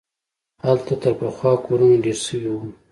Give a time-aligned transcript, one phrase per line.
[0.65, 2.69] هلته تر پخوا کورونه ډېر سوي وو.